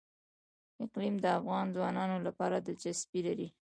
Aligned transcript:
اقلیم 0.83 1.15
د 1.21 1.25
افغان 1.39 1.65
ځوانانو 1.75 2.17
لپاره 2.27 2.55
دلچسپي 2.67 3.19
لري. 3.27 3.47